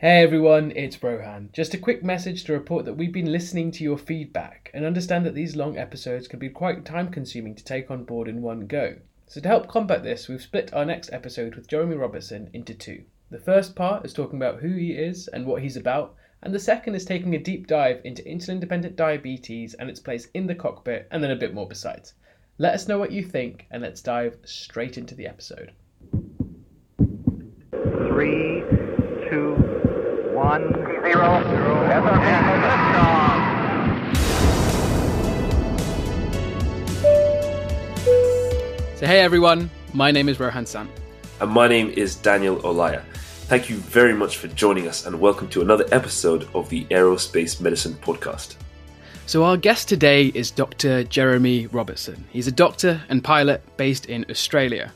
[0.00, 1.50] Hey everyone, it's Rohan.
[1.52, 5.26] Just a quick message to report that we've been listening to your feedback and understand
[5.26, 8.66] that these long episodes can be quite time consuming to take on board in one
[8.66, 8.96] go.
[9.26, 13.04] So, to help combat this, we've split our next episode with Jeremy Robertson into two.
[13.30, 16.58] The first part is talking about who he is and what he's about, and the
[16.58, 20.54] second is taking a deep dive into insulin dependent diabetes and its place in the
[20.54, 22.14] cockpit, and then a bit more besides.
[22.56, 25.72] Let us know what you think, and let's dive straight into the episode.
[28.08, 28.64] Three,
[30.50, 31.74] one, zero, zero.
[31.86, 32.04] And
[32.66, 33.38] liftoff.
[38.96, 40.88] So, hey everyone, my name is Rohan San.
[41.40, 43.04] And my name is Daniel Olaya.
[43.46, 47.60] Thank you very much for joining us and welcome to another episode of the Aerospace
[47.60, 48.56] Medicine Podcast.
[49.26, 51.04] So, our guest today is Dr.
[51.04, 52.24] Jeremy Robertson.
[52.32, 54.92] He's a doctor and pilot based in Australia.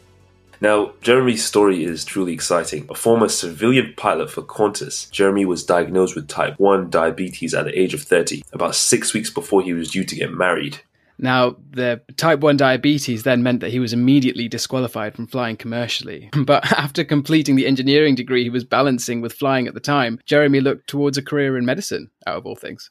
[0.65, 2.87] Now, Jeremy's story is truly exciting.
[2.89, 7.79] A former civilian pilot for Qantas, Jeremy was diagnosed with type 1 diabetes at the
[7.79, 10.81] age of 30, about six weeks before he was due to get married.
[11.19, 16.31] Now, the type 1 diabetes then meant that he was immediately disqualified from flying commercially.
[16.47, 20.61] But after completing the engineering degree he was balancing with flying at the time, Jeremy
[20.61, 22.89] looked towards a career in medicine, out of all things.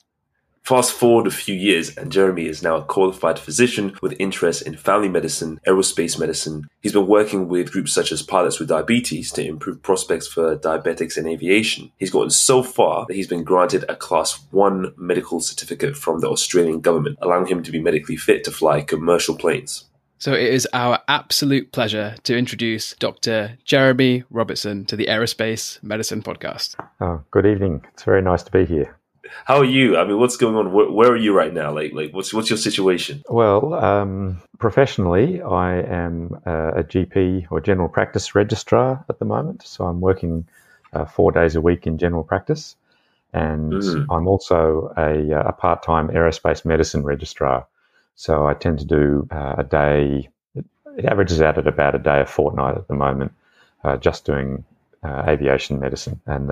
[0.63, 4.77] Fast forward a few years, and Jeremy is now a qualified physician with interest in
[4.77, 6.69] family medicine, aerospace medicine.
[6.81, 11.17] He's been working with groups such as Pilots with Diabetes to improve prospects for diabetics
[11.17, 11.91] in aviation.
[11.97, 16.29] He's gotten so far that he's been granted a Class 1 medical certificate from the
[16.29, 19.89] Australian government, allowing him to be medically fit to fly commercial planes.
[20.17, 23.57] So it is our absolute pleasure to introduce Dr.
[23.65, 26.77] Jeremy Robertson to the Aerospace Medicine Podcast.
[27.01, 27.85] Oh, good evening.
[27.91, 28.97] It's very nice to be here.
[29.45, 29.97] How are you?
[29.97, 30.73] I mean, what's going on?
[30.73, 31.73] Where, where are you right now?
[31.73, 33.23] Like, like what's what's your situation?
[33.29, 39.63] Well, um, professionally, I am uh, a GP or general practice registrar at the moment.
[39.65, 40.45] So I'm working
[40.91, 42.75] uh, four days a week in general practice,
[43.31, 44.05] and mm.
[44.09, 47.65] I'm also a, uh, a, part-time aerospace medicine registrar.
[48.15, 50.29] So I tend to do uh, a day.
[50.97, 53.31] It averages out at about a day a fortnight at the moment,
[53.83, 54.65] uh, just doing
[55.01, 56.49] uh, aviation medicine, and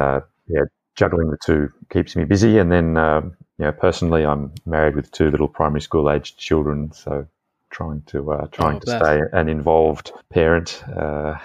[0.48, 0.64] yeah
[0.96, 2.58] juggling the two keeps me busy.
[2.58, 3.22] And then, uh,
[3.58, 7.28] you know, personally, I'm married with two little primary school aged children, so
[7.70, 11.38] trying to uh, trying oh, to stay an involved parent uh,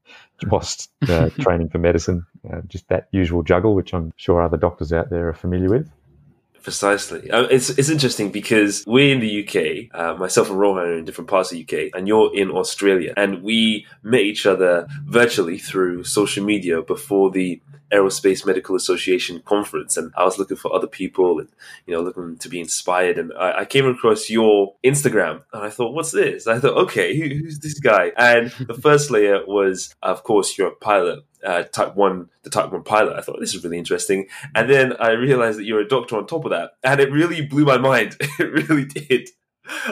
[0.50, 2.26] whilst uh, training for medicine.
[2.50, 5.90] Uh, just that usual juggle, which I'm sure other doctors out there are familiar with.
[6.62, 7.30] Precisely.
[7.30, 9.98] Uh, it's it's interesting because we're in the UK.
[9.98, 13.14] Uh, myself and Rohan are in different parts of the UK, and you're in Australia.
[13.16, 19.96] And we met each other virtually through social media before the Aerospace Medical Association conference,
[19.96, 21.48] and I was looking for other people and
[21.86, 23.18] you know looking to be inspired.
[23.18, 27.18] And I, I came across your Instagram, and I thought, "What's this?" I thought, "Okay,
[27.18, 31.24] who, who's this guy?" And the first layer was, of course, you're a pilot.
[31.44, 33.16] Uh, type one, the type one pilot.
[33.16, 36.26] I thought this is really interesting, and then I realized that you're a doctor on
[36.26, 38.16] top of that, and it really blew my mind.
[38.38, 39.30] it really did.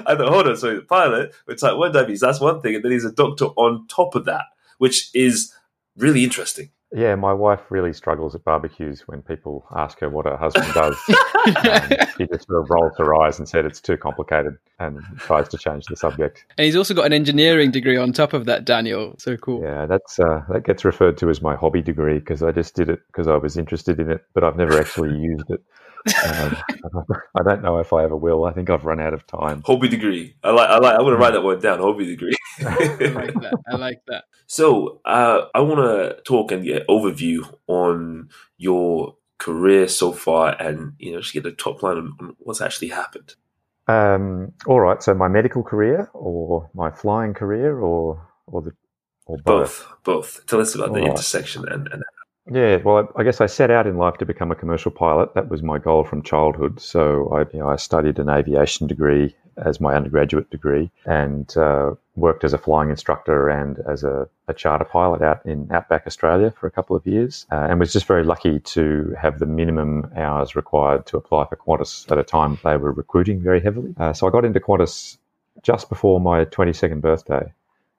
[0.06, 2.84] I thought, hold on, so the pilot with type one diabetes, that's one thing, and
[2.84, 4.44] then he's a doctor on top of that,
[4.78, 5.54] which is
[5.97, 6.70] really interesting.
[6.93, 10.97] Yeah, my wife really struggles at barbecues when people ask her what her husband does.
[11.09, 15.48] um, she just sort of rolls her eyes and said it's too complicated and tries
[15.50, 16.47] to change the subject.
[16.56, 19.15] And he's also got an engineering degree on top of that, Daniel.
[19.19, 19.62] So cool.
[19.62, 22.88] Yeah, that's uh, that gets referred to as my hobby degree because I just did
[22.88, 25.62] it because I was interested in it, but I've never actually used it.
[26.06, 26.56] Um,
[27.36, 28.44] I don't know if I ever will.
[28.44, 29.62] I think I've run out of time.
[29.64, 30.36] Hobby degree.
[30.42, 30.69] I like.
[30.69, 30.94] I like.
[30.94, 31.81] I'm going to write that word down.
[31.81, 32.36] Hobby degree.
[32.60, 33.59] I like that.
[33.70, 34.25] I like that.
[34.47, 40.94] So uh, I want to talk and get overview on your career so far, and
[40.98, 43.34] you know, just get a top line on what's actually happened.
[43.86, 45.03] Um, all right.
[45.03, 48.72] So my medical career, or my flying career, or or the
[49.26, 49.86] or both.
[50.04, 50.38] Both.
[50.38, 50.47] both.
[50.47, 51.10] Tell us about all the right.
[51.10, 52.03] intersection and, and
[52.50, 55.34] yeah, well, I guess I set out in life to become a commercial pilot.
[55.34, 56.81] That was my goal from childhood.
[56.81, 61.94] So I, you know, I studied an aviation degree as my undergraduate degree and uh,
[62.16, 66.53] worked as a flying instructor and as a, a, charter pilot out in outback Australia
[66.59, 70.10] for a couple of years, uh, and was just very lucky to have the minimum
[70.16, 73.94] hours required to apply for Qantas at a time they were recruiting very heavily.
[73.98, 75.18] Uh, so I got into Qantas
[75.62, 77.53] just before my 22nd birthday,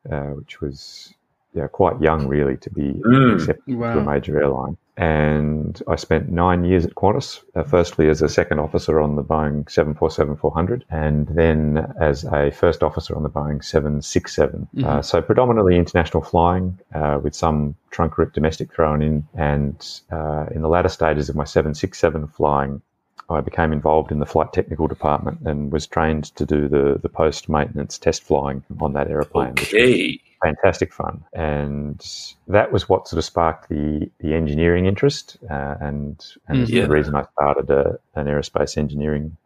[0.09, 1.13] uh, which was
[1.53, 3.35] you know, quite young really to be mm.
[3.35, 3.93] accepted wow.
[3.93, 4.77] to a major airline.
[4.99, 9.23] And I spent nine years at Qantas, uh, firstly as a second officer on the
[9.23, 14.67] Boeing 747-400, and then as a first officer on the Boeing 767.
[14.75, 14.85] Mm-hmm.
[14.85, 19.25] Uh, so predominantly international flying uh, with some trunk route domestic thrown in.
[19.35, 22.81] And uh, in the latter stages of my 767 flying,
[23.29, 27.09] I became involved in the flight technical department and was trained to do the, the
[27.09, 29.51] post maintenance test flying on that aeroplane.
[29.51, 31.23] Okay fantastic fun.
[31.33, 32.05] And
[32.47, 35.37] that was what sort of sparked the, the engineering interest.
[35.49, 36.69] Uh, and and Mm.
[36.69, 36.83] Yeah.
[36.83, 39.37] the reason I started a, an aerospace engineering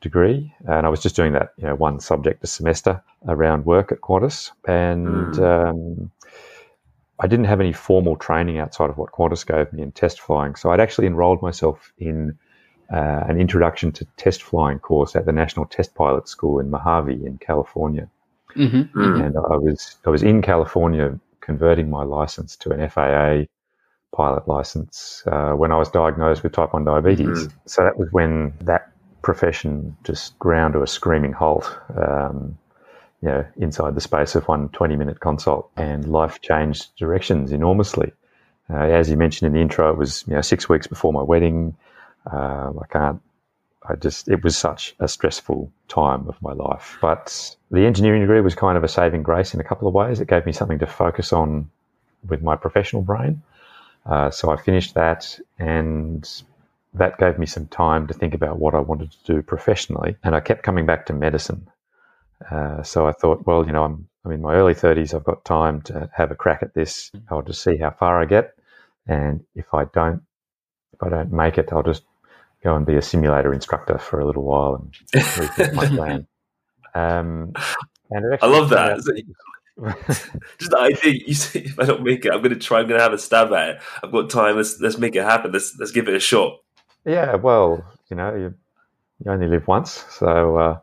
[0.00, 0.52] degree.
[0.66, 4.00] And I was just doing that, you know, one subject a semester around work at
[4.00, 4.50] Qantas.
[4.66, 6.10] And um,
[7.18, 10.54] I didn't have any formal training outside of what Qantas gave me in test flying.
[10.54, 12.38] So I'd actually enrolled myself in
[12.92, 17.24] uh, an introduction to test flying course at the National Test Pilot School in Mojave
[17.24, 18.08] in California
[18.54, 19.24] hmm Mm.
[19.24, 23.46] and I was I was in California converting my license to an FAA
[24.14, 27.46] pilot license uh, when I was diagnosed with type one diabetes.
[27.46, 27.52] Mhm.
[27.66, 28.90] So that was when that
[29.22, 31.78] profession just ground to a screaming halt.
[31.96, 32.58] Um,
[33.22, 38.12] you know, inside the space of one 20 minute consult, and life changed directions enormously.
[38.70, 41.22] Uh, as you mentioned in the intro, it was you know six weeks before my
[41.22, 41.76] wedding.
[42.30, 43.20] Um, I can't
[43.88, 46.98] I just, it was such a stressful time of my life.
[47.00, 50.20] But the engineering degree was kind of a saving grace in a couple of ways.
[50.20, 51.70] It gave me something to focus on
[52.28, 53.42] with my professional brain.
[54.04, 56.28] Uh, so I finished that and
[56.94, 60.16] that gave me some time to think about what I wanted to do professionally.
[60.24, 61.68] And I kept coming back to medicine.
[62.50, 65.14] Uh, so I thought, well, you know, I'm, I'm in my early 30s.
[65.14, 67.10] I've got time to have a crack at this.
[67.30, 68.54] I'll just see how far I get.
[69.06, 70.22] And if I don't,
[70.92, 72.02] if I don't make it, I'll just
[72.62, 74.92] go and be a simulator instructor for a little while and
[75.24, 76.26] rethink my plan.
[76.94, 77.52] Um,
[78.10, 78.92] and I love that.
[78.92, 79.00] out-
[80.58, 81.22] Just the idea.
[81.26, 82.80] You say, if I don't make it, I'm going to try.
[82.80, 83.82] I'm going to have a stab at it.
[84.02, 84.56] I've got time.
[84.56, 85.52] Let's let's make it happen.
[85.52, 86.58] Let's let's give it a shot.
[87.06, 88.54] yeah, well, you know, you,
[89.24, 90.78] you only live once, so uh,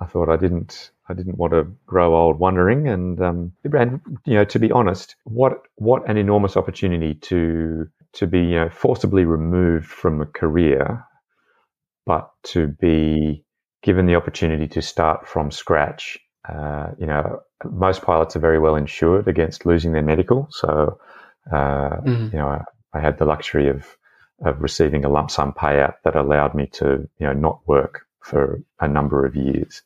[0.00, 0.90] I thought I didn't.
[1.08, 5.16] I didn't want to grow old wondering, and um, and you know, to be honest,
[5.24, 11.02] what what an enormous opportunity to to be you know forcibly removed from a career,
[12.06, 13.44] but to be
[13.82, 16.18] given the opportunity to start from scratch.
[16.48, 20.98] Uh, you know, most pilots are very well insured against losing their medical, so
[21.52, 22.32] uh, Mhm.
[22.32, 22.64] you know, I,
[22.94, 23.96] I had the luxury of
[24.44, 28.60] of receiving a lump sum payout that allowed me to you know not work for
[28.80, 29.82] a number of years.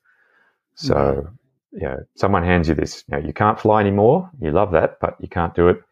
[0.75, 1.29] So,
[1.73, 4.31] you know, someone hands you this, you know, you can't fly anymore.
[4.41, 5.83] You love that, but you can't do it.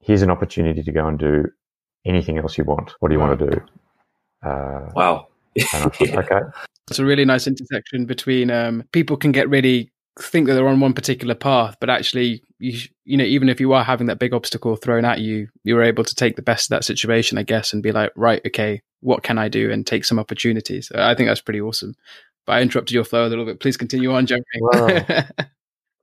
[0.00, 1.48] Here's an opportunity to go and do
[2.04, 2.94] anything else you want.
[3.00, 3.60] What do you want to do?
[4.42, 5.28] Uh, Wow.
[6.02, 6.40] okay,
[6.90, 10.80] It's a really nice intersection between um, people can get really think that they're on
[10.80, 14.32] one particular path, but actually, you you know, even if you are having that big
[14.32, 17.72] obstacle thrown at you, you're able to take the best of that situation, I guess,
[17.72, 20.90] and be like, right, okay, what can I do, and take some opportunities.
[20.94, 21.94] I think that's pretty awesome.
[22.46, 23.60] But I interrupted your flow a little bit.
[23.60, 24.44] Please continue on, Jeremy.
[24.60, 24.88] Well,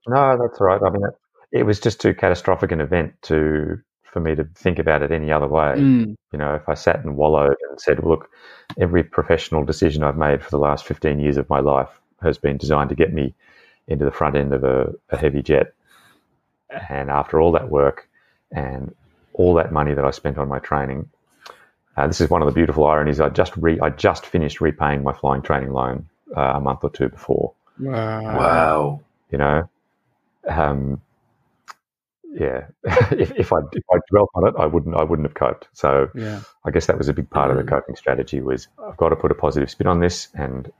[0.06, 0.80] No, that's all right.
[0.82, 3.78] I mean, it, it was just too catastrophic an event to
[4.14, 5.74] for me to think about it any other way.
[5.76, 8.30] Mm, You know, if I sat and wallowed and said, well, "Look,
[8.78, 12.56] every professional decision I've made for the last fifteen years of my life has been
[12.56, 13.34] designed to get me
[13.88, 15.74] into the front end of a, a heavy jet,"
[16.88, 18.08] and after all that work
[18.52, 18.94] and
[19.34, 21.10] all that money that I spent on my training,
[21.96, 23.20] uh, this is one of the beautiful ironies.
[23.20, 26.90] I just re- I just finished repaying my flying training loan uh, a month or
[26.90, 28.22] two before wow.
[28.22, 29.00] Wow.
[29.30, 29.68] you know.
[30.46, 31.00] Um,
[32.34, 32.66] yeah,
[33.12, 35.68] if, if I if I dwelt on it, I wouldn't I wouldn't have coped.
[35.72, 36.40] So Yeah.
[36.66, 37.68] I guess that was a big part of the Mm.
[37.68, 40.70] coping strategy was I've got to put a positive spin on this, and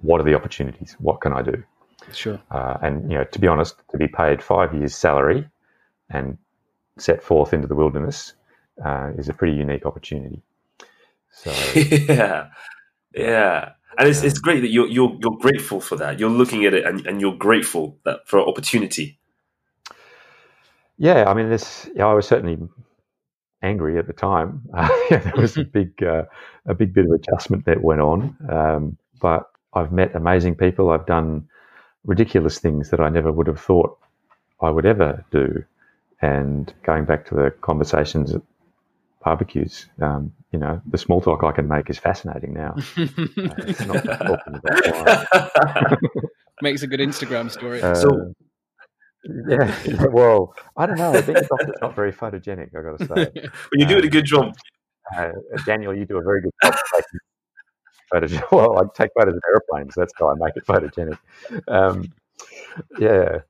[0.00, 0.96] what are the opportunities?
[0.98, 1.62] What can I do?
[2.12, 2.40] Sure.
[2.50, 5.48] Uh, and you know, to be honest, to be paid five years' salary
[6.10, 6.38] and
[6.98, 8.32] set forth into the wilderness
[8.84, 10.42] uh, is a pretty unique opportunity.
[11.32, 12.48] So yeah,
[13.14, 16.18] yeah, and it's it's great that you're you're you're grateful for that.
[16.18, 19.18] You're looking at it and, and you're grateful that for opportunity.
[20.98, 21.88] Yeah, I mean, this.
[21.94, 22.58] Yeah, I was certainly
[23.62, 24.62] angry at the time.
[24.74, 26.22] Uh, yeah, there was a big, uh,
[26.66, 28.36] a big bit of adjustment that went on.
[28.48, 30.90] Um, but I've met amazing people.
[30.90, 31.48] I've done
[32.04, 33.98] ridiculous things that I never would have thought
[34.60, 35.64] I would ever do.
[36.22, 38.40] And going back to the conversations at
[39.22, 42.74] barbecues, um, you know, the small talk I can make is fascinating now.
[42.96, 44.40] Uh, it's not about.
[46.62, 47.82] Makes a good Instagram story.
[47.82, 48.32] Uh, So-
[49.48, 49.74] yeah,
[50.12, 51.12] well, I don't know.
[51.22, 52.74] Being a doctor's not very photogenic.
[52.76, 53.30] I've got to say.
[53.42, 54.54] but you're doing a good job.
[55.16, 55.30] Uh,
[55.64, 56.74] Daniel, you do a very good job.
[58.52, 59.94] Well, I take photos of airplanes.
[59.96, 61.18] That's how I make it photogenic.
[61.68, 62.12] Um,
[62.98, 63.40] yeah.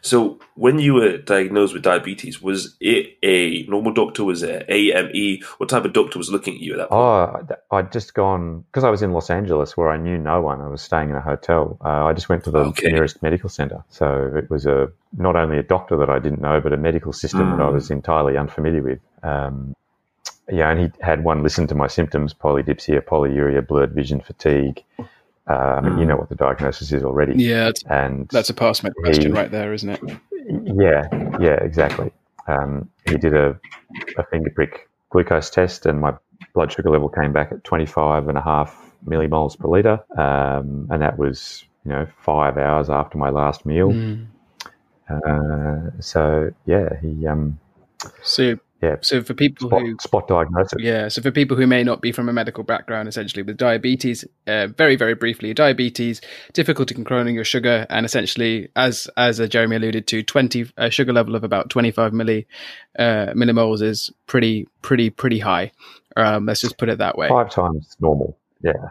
[0.00, 4.24] So when you were diagnosed with diabetes, was it a normal doctor?
[4.24, 5.40] Was it AME?
[5.58, 7.00] What type of doctor was looking at you at that point?
[7.70, 10.60] Oh, I'd- just gone because I was in Los Angeles where I knew no one.
[10.60, 11.78] I was staying in a hotel.
[11.84, 12.88] Uh, I just went to the Okay.
[12.88, 13.82] nearest medical center.
[13.88, 17.12] So it was a not only a doctor that I didn't know, but a medical
[17.12, 17.72] system that I Mm.
[17.72, 19.00] was entirely unfamiliar with.
[19.22, 19.74] Um,
[20.50, 24.82] yeah, and he had one listen to my symptoms: polydipsia, polyuria, blurred vision, fatigue.
[25.48, 27.42] Uh, I mean, you know what the diagnosis is already.
[27.42, 30.00] Yeah, and that's a pass med question right there, isn't it?
[30.48, 31.08] Yeah,
[31.40, 32.10] yeah, exactly.
[32.46, 33.58] Um, he did a,
[34.16, 36.14] a finger prick glucose test, and my
[36.54, 40.00] blood sugar level came back at 25 and a half millimoles per litre.
[40.18, 43.90] Um, and that was, you know, five hours after my last meal.
[43.90, 44.26] Mm.
[45.08, 47.58] Uh, so, yeah, he, um,
[48.22, 50.80] So, yeah, so for people spot, who spot diagnosis.
[50.80, 54.24] Yeah, so for people who may not be from a medical background, essentially with diabetes,
[54.46, 56.20] uh, very very briefly, diabetes,
[56.52, 61.12] difficulty controlling your sugar, and essentially, as as uh, Jeremy alluded to, twenty a sugar
[61.12, 62.46] level of about twenty five milli
[62.98, 65.72] uh, millimoles is pretty pretty pretty high.
[66.16, 67.28] Um, let's just put it that way.
[67.28, 68.38] Five times normal.
[68.62, 68.90] Yeah.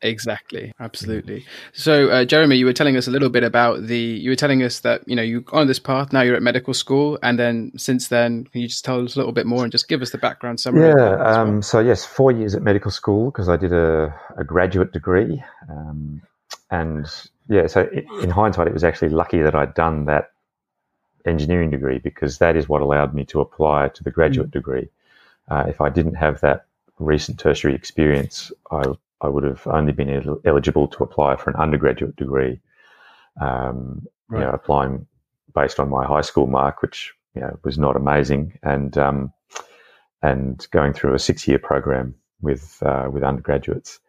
[0.00, 1.44] Exactly, absolutely.
[1.72, 3.98] So, uh, Jeremy, you were telling us a little bit about the.
[3.98, 6.20] You were telling us that you know you on this path now.
[6.20, 9.32] You're at medical school, and then since then, can you just tell us a little
[9.32, 10.88] bit more and just give us the background summary?
[10.88, 10.94] Yeah.
[10.94, 11.34] that well?
[11.40, 15.42] Um, so yes, four years at medical school because I did a, a graduate degree,
[15.68, 16.22] um,
[16.70, 17.06] and
[17.48, 17.66] yeah.
[17.66, 20.30] So i in hindsight, it was actually lucky that I'd done that
[21.26, 24.88] engineering degree because that is what allowed me to apply to the graduate degree.
[25.48, 26.66] Uh, if I didn't have that
[27.00, 28.84] recent tertiary experience, I
[29.20, 32.60] I would have only been el- eligible to apply for an undergraduate degree.
[33.40, 35.06] Um, You know, applying
[35.54, 39.32] based on my high school mark, which you know was not amazing, and um,
[40.20, 44.00] and going through a six year program with uh, with undergraduates,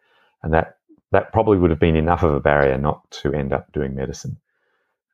[0.42, 0.76] and that
[1.12, 4.36] that probably would have been enough of a barrier not to end up doing medicine.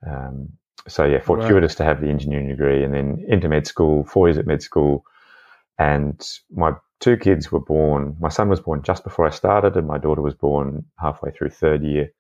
[0.06, 0.48] Um,
[0.88, 4.38] so yeah, fortuitous to have the engineering degree, and then into med school, four years
[4.38, 5.04] at med school,
[5.78, 8.16] and my two kids were born.
[8.20, 11.50] My son was born just before I started, and my daughter was born halfway through
[11.50, 12.10] third year,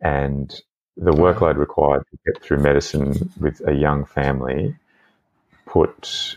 [0.00, 0.54] and
[0.96, 4.76] the workload required to get through medicine with a young family
[5.66, 6.36] put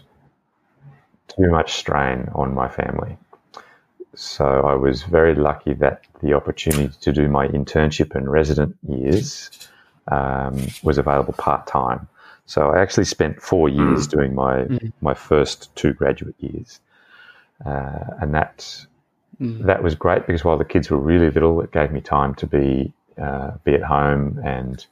[1.28, 3.18] too much strain on my family.
[4.16, 9.50] So I was very lucky that the opportunity to do my internship and resident years
[10.12, 12.08] um, was available part time.
[12.46, 14.94] So I actually spent four years doing my Mm.
[15.02, 16.80] my first two graduate years,
[17.66, 18.86] uh, and that
[19.42, 19.66] Mm.
[19.66, 22.48] that was great because while the kids were really little, it gave me time to
[22.48, 24.86] be uh, be at home and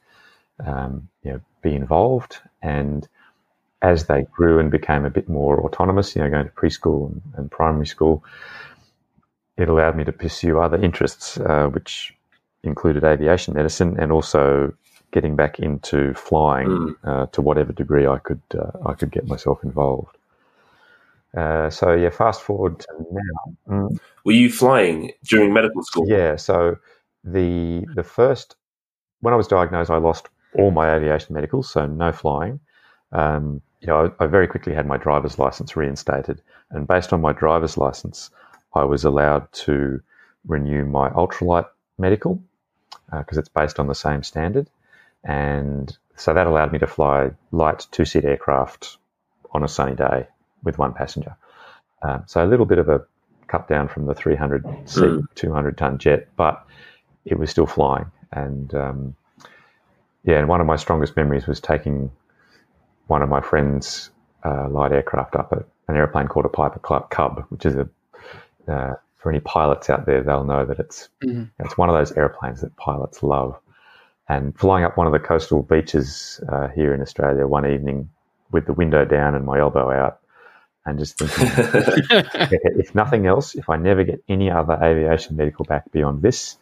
[0.66, 2.38] um, you know be involved.
[2.60, 3.08] And
[3.82, 7.22] as they grew and became a bit more autonomous, you know, going to preschool and,
[7.36, 8.24] and primary school,
[9.56, 12.14] it allowed me to pursue other interests, uh, which
[12.64, 14.72] included aviation medicine and also
[15.12, 16.96] getting back into flying Mm.
[17.04, 20.16] uh, to whatever degree I could uh, I could get myself involved.
[21.36, 23.56] Uh, so yeah, fast forward to now.
[23.68, 26.06] Mm, Were you flying during medical school?
[26.06, 26.36] yeah.
[26.36, 26.76] So
[27.24, 28.56] the the first
[29.20, 32.60] when I was diagnosed, I lost all my aviation medicals, so no flying.
[33.12, 37.20] Um, you know, I, I very quickly had my driver's license reinstated, and based on
[37.20, 38.30] my driver's license,
[38.74, 40.00] I was allowed to
[40.46, 41.66] renew my ultralight
[41.98, 42.42] medical
[43.10, 44.68] because it's based on the same standard,
[45.24, 48.98] and so that allowed me to fly light two seat aircraft
[49.52, 50.26] on a sunny day
[50.62, 51.36] with one passenger.
[52.02, 53.02] Um, so a little bit of a
[53.48, 55.26] cut down from the 300 seat, Mm.
[55.34, 56.64] 200 ton jet, but
[57.24, 58.06] it was still flying.
[58.32, 59.14] And um,
[60.24, 62.10] yeah, and one of my strongest memories was taking
[63.08, 64.10] one of my friends'
[64.44, 66.78] uh, light aircraft up at an airplane called a Piper
[67.10, 67.88] Cub, which is a
[68.68, 71.50] uh, for any pilots out there, they'll know that it's Mhm.
[71.58, 73.58] it's one of those airplanes that pilots love.
[74.28, 78.08] And flying up one of the coastal beaches uh, here in Australia one evening
[78.50, 80.20] with the window down and my elbow out,
[80.84, 81.48] and just thinking,
[82.78, 86.56] if nothing else, if I never get any other aviation medical back beyond this,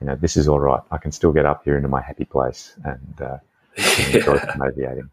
[0.00, 0.80] you know, this is all right.
[0.90, 3.36] I can still get up here into my happy place and uh,
[3.76, 5.10] enjoy some aviating.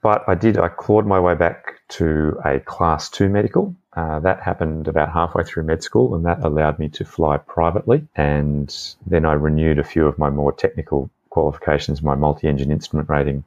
[0.00, 3.74] But I did, I clawed my way back to a class two medical.
[3.94, 8.06] Uh, that happened about halfway through med school, and that allowed me to fly privately.
[8.14, 8.74] And
[9.06, 13.44] then I renewed a few of my more technical qualifications, my multi engine instrument rating.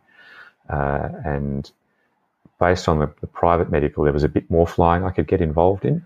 [0.69, 1.71] Uh, and
[2.61, 5.41] based on the, the private medical, there was a bit more flying I could get
[5.41, 6.05] involved in.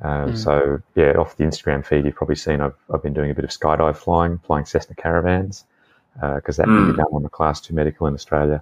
[0.00, 0.36] Um, Mm.
[0.44, 0.54] So,
[1.00, 3.50] yeah, off the Instagram feed, you've probably seen I've, I've been doing a bit of
[3.50, 5.64] skydive flying, flying Cessna caravans,
[6.36, 7.02] because that can be Mm.
[7.02, 8.60] done on a class two medical in Australia.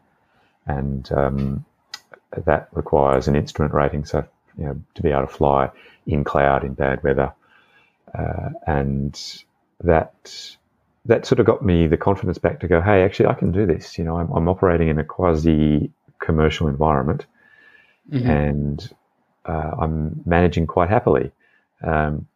[0.66, 1.64] And um,
[2.50, 4.18] that requires an instrument rating, so,
[4.58, 5.70] you know, to be able to fly
[6.06, 7.30] in cloud in bad weather.
[8.20, 9.12] Uh, and
[9.92, 10.14] that
[11.04, 13.66] that sort of got me the confidence back to go, hey, actually, I can do
[13.66, 13.98] this.
[13.98, 15.90] You know, I'm, I'm operating in a quasi
[16.22, 17.26] commercial environment
[18.10, 18.30] Mhm.
[18.30, 18.94] and
[19.44, 21.32] uh, I'm managing quite happily.
[21.82, 22.26] Um,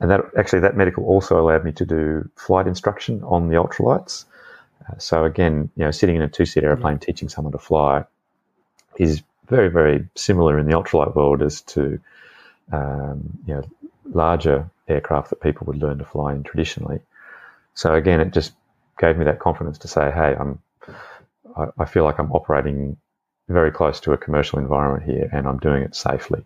[0.00, 4.24] and that actually, that medical also allowed me to do flight instruction on the ultralights.
[4.88, 8.04] Uh, so again, you know, sitting in a two-seat airplane teaching someone to fly
[8.96, 12.00] is very, very similar in the ultralight world as to
[12.72, 13.62] um, you know
[14.12, 17.00] larger aircraft that people would learn to fly in traditionally.
[17.74, 18.52] So again, it just
[18.98, 20.60] gave me that confidence to say, hey, I'm,
[21.56, 22.96] I, I feel like I'm operating
[23.48, 26.44] very close to a commercial environment here, and I'm doing it safely.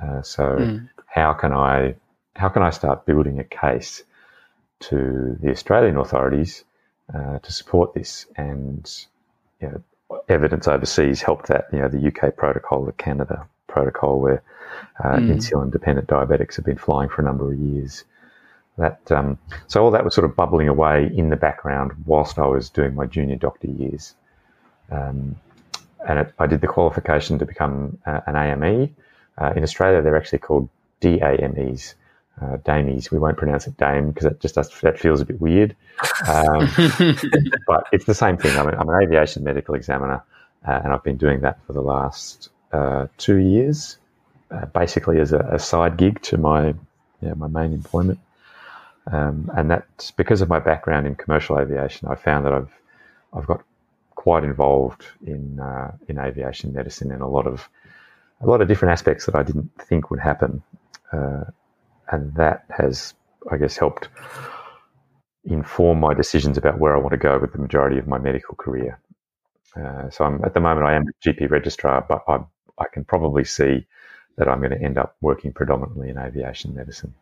[0.00, 0.88] Uh, so mm.
[1.06, 1.94] how can I
[2.34, 4.02] how can I start building a case
[4.80, 6.64] to the Australian authorities
[7.14, 8.26] uh, to support this?
[8.36, 8.90] And
[9.60, 11.66] you know, evidence overseas helped that.
[11.72, 14.42] You know, the UK protocol, the Canada protocol, where
[15.04, 15.36] uh, mm.
[15.36, 18.04] insulin dependent diabetics have been flying for a number of years.
[18.78, 22.46] That um, so all that was sort of bubbling away in the background whilst I
[22.46, 24.14] was doing my junior doctor years.
[24.90, 25.36] Um,
[26.08, 28.94] and it, I did the qualification to become uh, an AME.
[29.38, 30.68] Uh, in Australia, they're actually called
[31.00, 31.94] DAMEs,
[32.40, 33.10] uh, Damies.
[33.10, 35.76] We won't pronounce it Dame because that just does, that feels a bit weird.
[36.28, 36.68] Um,
[37.66, 38.56] but it's the same thing.
[38.58, 40.22] I'm, I'm an aviation medical examiner,
[40.66, 43.98] uh, and I've been doing that for the last uh, two years,
[44.50, 46.74] uh, basically as a, a, side gig to my
[47.20, 48.18] yeah, my main employment.
[49.10, 52.08] Um, and that's because of my background in commercial aviation.
[52.08, 52.72] I found that I've
[53.32, 53.62] I've got
[54.20, 57.70] quite involved in uh, in aviation medicine and a lot of
[58.42, 60.62] a lot of different aspects that I didn't think would happen,
[61.10, 61.44] uh,
[62.12, 63.14] and that has,
[63.50, 64.08] I guess, helped
[65.44, 68.54] inform my decisions about where I want to go with the majority of my medical
[68.56, 69.00] career.
[69.74, 72.40] Uh, so I'm at the moment I am a GP registrar, but I
[72.76, 73.86] I can probably see
[74.36, 77.14] that I'm going to end up working predominantly in aviation medicine.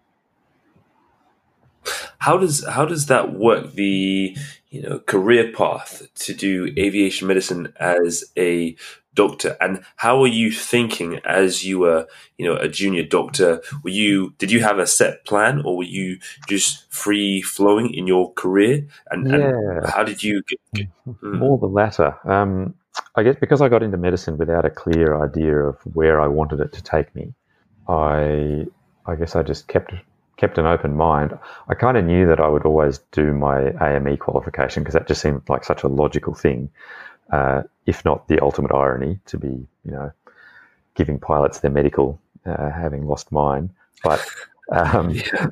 [2.29, 3.73] How does how does that work?
[3.73, 4.37] The
[4.69, 8.77] you know career path to do aviation medicine as a
[9.15, 12.07] doctor and how were you thinking as you were
[12.37, 15.91] you know a junior doctor were you did you have a set plan or were
[15.99, 19.37] you just free flowing in your career and, yeah.
[19.37, 20.87] and how did you get, get
[21.23, 22.75] more the latter um,
[23.17, 26.61] i guess because i got into medicine without a clear idea of where i wanted
[26.61, 27.35] it to take me
[27.89, 28.65] i
[29.07, 29.93] i guess i just kept
[30.39, 31.39] kept an open mind.
[31.69, 35.21] I kind of knew that I would always do my AME qualification because that just
[35.21, 36.71] seemed like such a logical thing
[37.33, 40.13] uh, if not the ultimate irony, to be you know
[40.95, 43.71] giving pilots their medical, uh, having lost mine.
[44.03, 44.25] But
[44.73, 45.49] um, yeah.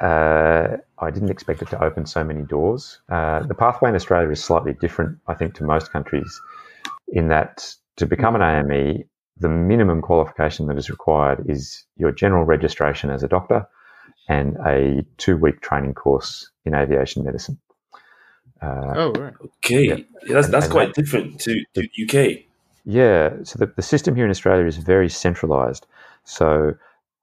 [0.00, 3.00] uh, I didn't expect it to open so many doors.
[3.08, 6.40] Uh, the pathway in Australia is slightly different, I think, to most countries,
[7.08, 9.04] in that to become an AME,
[9.38, 13.66] the minimum qualification that is required is your general registration as a doctor
[14.28, 17.58] and a two-week training course in aviation medicine.
[18.62, 19.34] Uh, oh, right.
[19.44, 19.88] Okay.
[19.88, 19.94] Yeah.
[20.26, 22.44] yeah that's, that's quite that, different to, to UK.
[22.84, 23.34] Yeah.
[23.42, 25.86] So the, the system here in Australia is very centralized.
[26.24, 26.74] So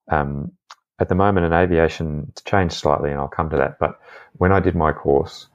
[0.10, 0.52] um,
[1.00, 3.80] at the moment in aviation, it's changed slightly, and I'll come to that.
[3.80, 4.00] But
[4.38, 5.48] when I did my course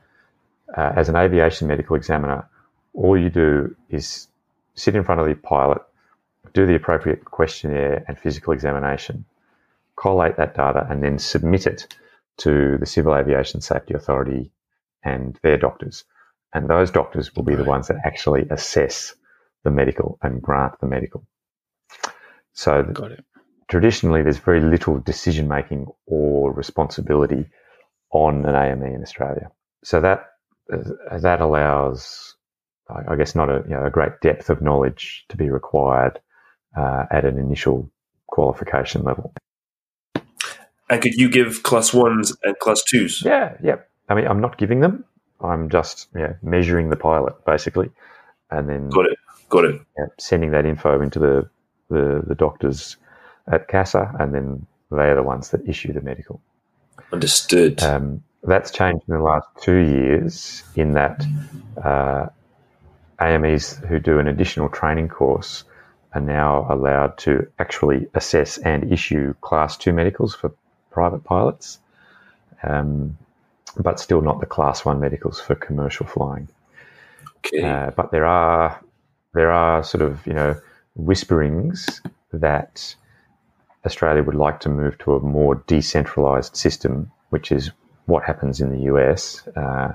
[0.76, 2.48] uh, as an aviation medical examiner,
[2.94, 4.26] all you do is
[4.74, 5.82] sit in front of the pilot,
[6.52, 9.24] do the appropriate questionnaire and physical examination,
[9.96, 11.94] collate that data, and then submit it
[12.38, 14.52] to the Civil Aviation Safety Authority
[15.02, 16.04] and their doctors.
[16.52, 19.14] And those doctors will be the ones that actually assess
[19.64, 21.26] the medical and grant the medical.
[22.52, 22.92] So
[23.68, 27.46] traditionally, there's very little decision making or responsibility
[28.10, 29.50] on an AME in Australia.
[29.84, 30.30] So that
[30.72, 32.34] uh, that allows,
[32.88, 36.18] I guess, not a, you know, a great depth of knowledge to be required
[36.76, 37.90] uh, at an initial
[38.26, 39.32] qualification level.
[40.88, 43.22] And could you give class ones and class twos?
[43.24, 43.76] Yeah, yeah.
[44.08, 45.04] I mean, I'm not giving them.
[45.40, 47.90] I'm just yeah, measuring the pilot basically,
[48.50, 49.18] and then got it,
[49.48, 49.80] got it.
[49.98, 51.50] Yeah, sending that info into the,
[51.90, 52.96] the the doctors
[53.50, 56.40] at CASA, and then they are the ones that issue the medical.
[57.12, 57.82] Understood.
[57.82, 60.62] Um, that's changed in the last two years.
[60.74, 61.24] In that
[61.82, 62.26] uh,
[63.20, 65.64] AMEs who do an additional training course
[66.14, 70.54] are now allowed to actually assess and issue Class Two medicals for
[70.96, 71.78] private pilots.
[72.62, 73.18] Um,
[73.76, 76.48] but still not the class one medicals for commercial flying.
[77.38, 77.62] Okay.
[77.62, 78.80] Uh, but there are
[79.34, 80.56] there are sort of you know
[80.94, 82.00] whisperings
[82.32, 82.94] that
[83.84, 87.70] Australia would like to move to a more decentralized system, which is
[88.06, 89.46] what happens in the US.
[89.48, 89.92] Uh,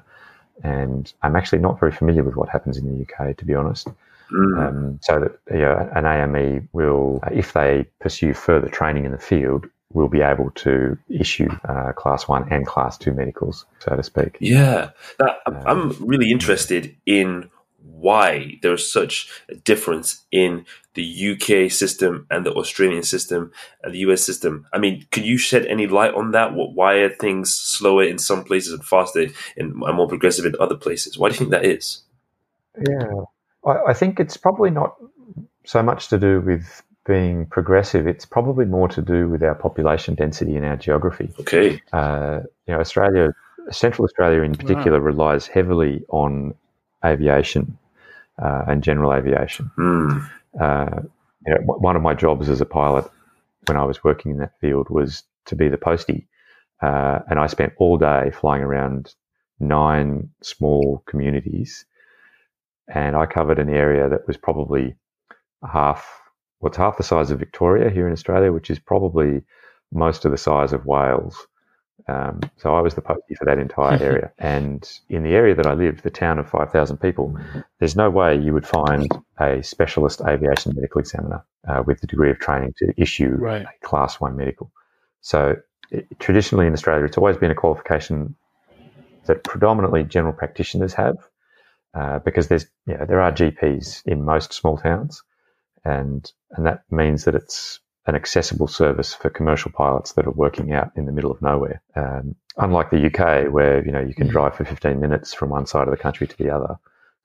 [0.63, 3.87] and I'm actually not very familiar with what happens in the UK, to be honest.
[4.31, 4.67] Mm.
[4.67, 9.17] Um, so that you know, an AME will, if they pursue further training in the
[9.17, 14.03] field, will be able to issue uh, class one and class two medicals, so to
[14.03, 14.37] speak.
[14.39, 17.49] Yeah, now, I'm really interested in
[18.01, 23.51] why there's such a difference in the UK system and the Australian system
[23.83, 24.65] and the US system.
[24.73, 26.53] I mean, could you shed any light on that?
[26.53, 30.75] What, why are things slower in some places and faster and more progressive in other
[30.75, 31.17] places?
[31.17, 32.01] Why do you think that is?
[32.89, 33.25] Yeah,
[33.65, 34.95] I, I think it's probably not
[35.65, 40.15] so much to do with being progressive, it's probably more to do with our population
[40.15, 41.31] density and our geography.
[41.39, 41.81] Okay.
[41.91, 43.33] Uh, you know, Australia
[43.69, 45.05] Central Australia, in particular, wow.
[45.05, 46.53] relies heavily on
[47.05, 47.77] aviation
[48.41, 49.69] uh, and general aviation.
[49.77, 50.29] Mm.
[50.59, 51.01] Uh,
[51.45, 53.09] you know, one of my jobs as a pilot
[53.67, 56.27] when I was working in that field was to be the postie,
[56.81, 59.13] uh, and I spent all day flying around
[59.59, 61.85] nine small communities,
[62.87, 64.95] and I covered an area that was probably
[65.71, 66.20] half
[66.61, 69.41] what's half the size of Victoria here in Australia, which is probably
[69.91, 71.47] most of the size of Wales.
[72.07, 74.31] Um, so I was the postie for that entire area.
[74.39, 77.37] and in the area that I lived, the town of 5,000 people,
[77.79, 79.07] there's no way you would find
[79.39, 83.65] a specialist aviation medical examiner uh, with the degree of training to issue right.
[83.65, 84.71] a class one medical.
[85.21, 85.57] So
[85.91, 88.35] it, traditionally in Australia, it's always been a qualification
[89.25, 91.17] that predominantly general practitioners have.
[91.93, 95.23] Uh, because there's, you know, there are GPs in most small towns,
[95.83, 100.73] and and that means that it's an accessible service for commercial pilots that are working
[100.73, 101.81] out in the middle of nowhere.
[101.95, 104.31] Um, unlike the UK, where you know you can mm.
[104.31, 106.77] drive for 15 minutes from one side of the country to the other,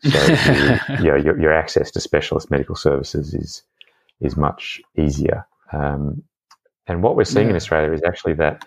[0.02, 0.18] so
[0.92, 3.62] you, you know, your, your, access to specialist medical services is
[4.20, 5.46] is much easier.
[5.72, 6.22] Um,
[6.86, 7.50] and what we're seeing yeah.
[7.50, 8.66] in Australia is actually that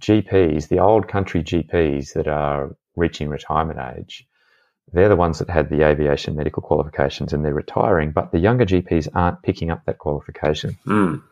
[0.00, 4.26] GPs, the old country GPs that are reaching retirement age,
[4.92, 8.66] they're the ones that had the aviation medical qualifications and they're retiring, but the younger
[8.66, 11.22] GPs aren't picking up that qualification mm.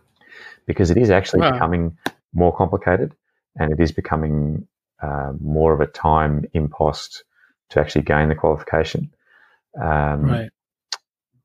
[0.66, 1.52] because it is actually wow.
[1.52, 1.96] becoming
[2.32, 3.12] more complicated
[3.56, 4.66] and it is becoming
[5.02, 7.24] uh, more of a time impost
[7.70, 9.10] to actually gain the qualification.
[9.80, 10.50] Um, right.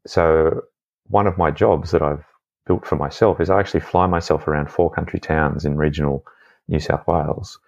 [0.06, 0.62] So,
[1.08, 2.26] one of my jobs that I've
[2.66, 6.26] built for myself is I actually fly myself around four country towns in regional
[6.68, 7.60] New South Wales,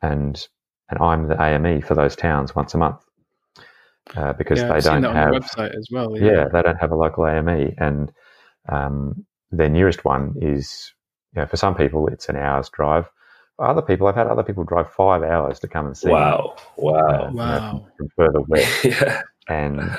[0.00, 0.46] and
[0.88, 3.04] and I'm the AME for those towns once a month
[4.16, 6.16] uh, because yeah, they I've don't have a website as well.
[6.16, 6.32] Yeah.
[6.32, 6.48] yeah.
[6.52, 8.12] they don't have a local AME, and
[8.68, 10.92] um, their nearest one is
[11.34, 13.08] you know, for some people it's an hour's drive.
[13.56, 16.08] For other people, I've had other people drive five hours to come and see.
[16.08, 16.54] Wow!
[16.56, 16.98] Me, wow!
[16.98, 17.28] Uh, wow!
[17.28, 19.22] You know, from, from, further west, yeah.
[19.48, 19.90] and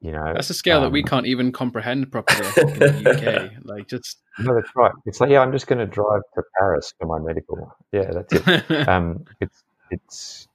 [0.00, 3.10] you know that's a scale um, that we um, can't even comprehend properly in the
[3.10, 3.52] UK.
[3.64, 4.92] Like just no, that's right.
[5.04, 7.74] It's like yeah, I'm just going to drive to Paris for my medical.
[7.92, 8.88] Yeah, that's it.
[8.88, 10.47] um, it's it's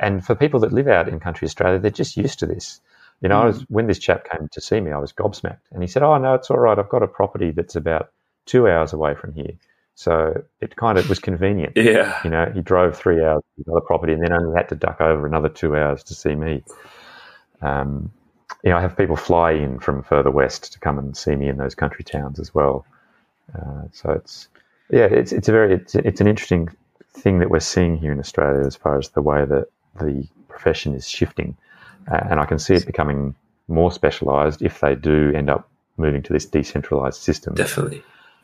[0.00, 2.80] and for people that live out in country Australia, they're just used to this.
[3.20, 3.42] You know, mm.
[3.42, 3.66] I was mm.
[3.68, 6.34] when this chap came to see me, I was gobsmacked, and he said, "Oh no,
[6.34, 6.78] it's all right.
[6.78, 8.10] I've got a property that's about
[8.46, 9.52] two hours away from here."
[9.94, 11.76] So it kind of was convenient.
[11.76, 12.18] Yeah.
[12.24, 15.00] You know, he drove three hours to another property and then only had to duck
[15.00, 16.64] over another two hours to see me.
[17.62, 18.10] Um,
[18.64, 21.48] you know, I have people fly in from further west to come and see me
[21.48, 22.86] in those country towns as well.
[23.54, 24.48] Uh, so it's,
[24.90, 26.70] yeah, it's, it's a very, it's, it's an interesting
[27.12, 30.94] thing that we're seeing here in Australia as far as the way that the profession
[30.94, 31.56] is shifting.
[32.10, 33.34] Uh, and I can see it becoming
[33.68, 37.54] more specialised if they do end up moving to this decentralised system.
[37.54, 38.02] Definitely.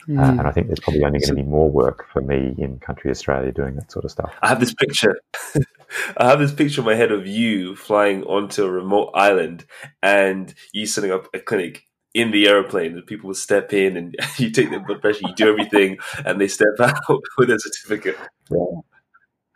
[0.09, 0.39] Uh, mm.
[0.39, 3.11] and I think there's probably only going to be more work for me in country
[3.11, 4.33] Australia doing that sort of stuff.
[4.43, 5.21] I have this picture.
[6.17, 9.67] I have this picture in my head of you flying onto a remote island
[10.03, 14.17] and you setting up a clinic in the aeroplane and people will step in and
[14.39, 18.17] you take their blood pressure, you do everything and they step out with a certificate.
[18.51, 18.81] Yeah.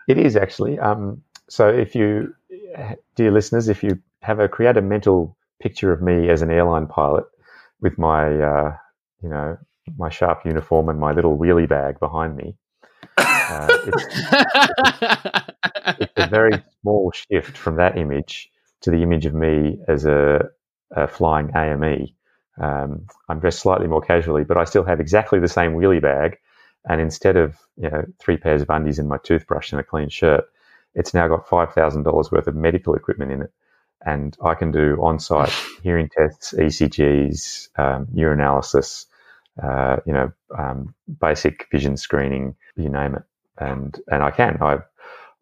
[0.08, 0.78] It is actually.
[0.78, 2.34] Um, so if you,
[3.14, 6.86] dear listeners, if you have a create a mental picture of me as an airline
[6.86, 7.24] pilot
[7.80, 8.76] with my, uh,
[9.22, 9.56] you know,
[9.98, 12.56] my sharp uniform and my little wheelie bag behind me,
[13.18, 14.06] uh, it's,
[16.00, 20.48] it's, a very small shift from that image to the image of me as a,
[20.90, 22.08] a flying AME.
[22.60, 26.38] Um, I'm dressed slightly more casually, but I still have exactly the same wheelie bag.
[26.88, 30.08] And instead of you know three pairs of undies and my toothbrush and a clean
[30.08, 30.44] shirt,
[30.94, 33.52] it's now got $5,000 worth of medical equipment in it.
[34.04, 35.52] And I can do on site
[35.82, 39.06] hearing tests, ECGs, um, urinalysis,
[39.62, 43.22] uh, you know, um, basic vision screening, you name it.
[43.58, 44.58] And, and I can.
[44.60, 44.78] I,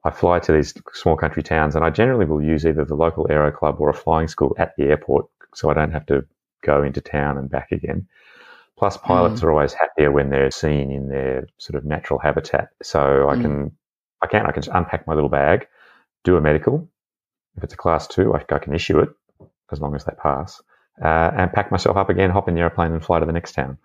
[0.05, 3.27] I fly to these small country towns and I generally will use either the local
[3.31, 6.25] aero club or a flying school at the airport so I don't have to
[6.63, 8.07] go into town and back again.
[8.79, 9.45] Plus, pilots mm.
[9.45, 12.71] are always happier when they're seen in their sort of natural habitat.
[12.83, 13.43] So I mm.
[13.43, 13.73] can
[14.23, 14.47] I can.
[14.47, 15.67] I can just unpack my little bag,
[16.25, 16.89] do a medical.
[17.57, 19.11] If it's a class two, I, I can issue it
[19.71, 20.63] as long as they pass,
[21.03, 23.53] uh, and pack myself up again, hop in the airplane, and fly to the next
[23.53, 23.79] town.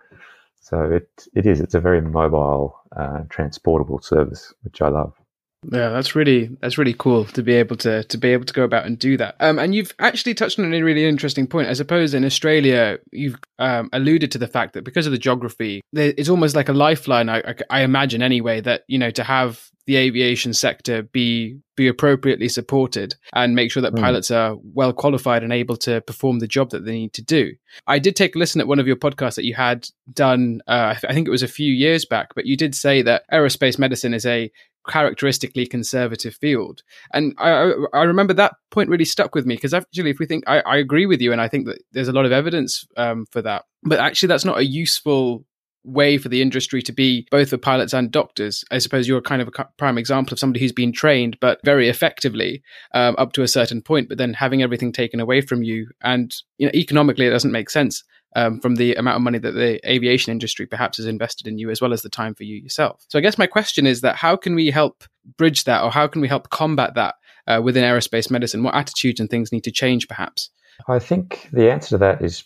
[0.61, 1.61] So it it is.
[1.61, 5.13] It's a very mobile, uh, transportable service, which I love.
[5.63, 8.63] Yeah, that's really that's really cool to be able to to be able to go
[8.63, 9.35] about and do that.
[9.39, 11.67] Um, and you've actually touched on a really interesting point.
[11.67, 15.81] I suppose in Australia, you've um, alluded to the fact that because of the geography,
[15.93, 17.27] it's almost like a lifeline.
[17.27, 21.87] I, I, I imagine anyway that you know to have the aviation sector be be
[21.87, 24.01] appropriately supported and make sure that mm.
[24.01, 27.53] pilots are well qualified and able to perform the job that they need to do.
[27.87, 30.61] I did take a listen at one of your podcasts that you had done.
[30.67, 33.79] Uh, I think it was a few years back, but you did say that aerospace
[33.79, 34.51] medicine is a
[34.87, 36.81] characteristically conservative field.
[37.13, 40.43] And I, I remember that point really stuck with me because actually, if we think,
[40.47, 43.25] I, I, agree with you, and I think that there's a lot of evidence um,
[43.31, 43.65] for that.
[43.83, 45.45] But actually, that's not a useful
[45.83, 48.63] way for the industry to be both for pilots and doctors.
[48.71, 51.87] I suppose you're kind of a prime example of somebody who's been trained, but very
[51.87, 52.61] effectively
[52.93, 55.87] um, up to a certain point, but then having everything taken away from you.
[56.01, 58.03] And you know, economically, it doesn't make sense
[58.35, 61.69] um, from the amount of money that the aviation industry perhaps has invested in you,
[61.69, 63.05] as well as the time for you yourself.
[63.09, 65.03] So I guess my question is that how can we help
[65.37, 67.15] bridge that, or how can we help combat that
[67.47, 68.63] uh, within aerospace medicine?
[68.63, 70.49] What attitudes and things need to change, perhaps?
[70.87, 72.43] I think the answer to that is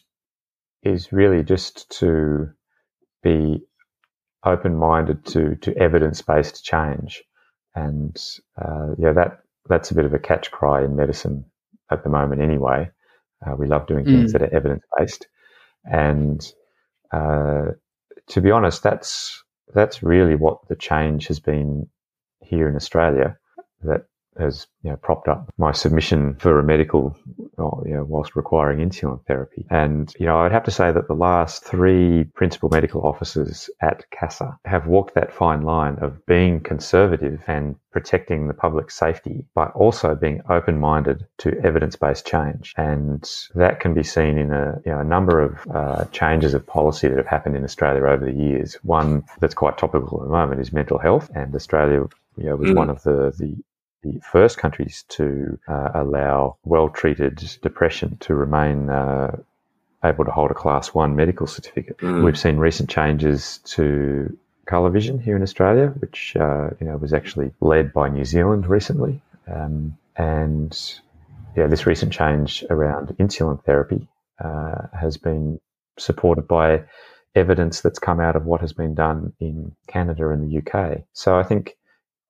[0.83, 2.49] is really just to
[3.21, 3.61] be
[4.43, 7.23] open minded to to evidence based change,
[7.75, 8.15] and
[8.57, 11.45] uh, yeah, that that's a bit of a catch cry in medicine
[11.91, 12.41] at the moment.
[12.41, 12.89] Anyway,
[13.45, 14.33] uh, we love doing things mm.
[14.33, 15.27] that are evidence based,
[15.85, 16.53] and
[17.11, 17.71] uh,
[18.27, 21.87] to be honest, that's that's really what the change has been
[22.41, 23.37] here in Australia.
[23.83, 24.05] That
[24.37, 27.15] has you know, propped up my submission for a medical
[27.85, 29.65] you know, whilst requiring insulin therapy.
[29.69, 34.09] And, you know, I'd have to say that the last three principal medical officers at
[34.11, 39.71] CASA have walked that fine line of being conservative and protecting the public safety, but
[39.73, 42.73] also being open-minded to evidence-based change.
[42.77, 46.65] And that can be seen in a, you know, a number of uh, changes of
[46.65, 48.75] policy that have happened in Australia over the years.
[48.83, 52.05] One that's quite topical at the moment is mental health, and Australia
[52.37, 52.75] you know, was mm.
[52.75, 53.57] one of the, the
[54.03, 59.37] the first countries to uh, allow well treated depression to remain uh,
[60.03, 61.97] able to hold a class one medical certificate.
[61.99, 62.23] Mm.
[62.23, 64.35] We've seen recent changes to
[64.65, 68.67] colour vision here in Australia, which uh, you know was actually led by New Zealand
[68.67, 70.77] recently, um, and
[71.55, 74.07] yeah, this recent change around insulin therapy
[74.43, 75.59] uh, has been
[75.97, 76.83] supported by
[77.35, 81.03] evidence that's come out of what has been done in Canada and the UK.
[81.13, 81.77] So I think